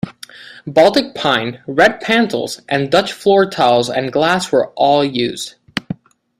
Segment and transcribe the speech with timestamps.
[0.65, 5.53] Baltic pine, red pantiles, and Dutch floor tiles and glass were all used.